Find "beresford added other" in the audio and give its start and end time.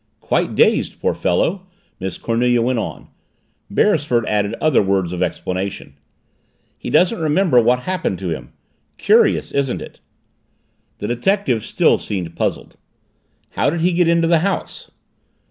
3.69-4.81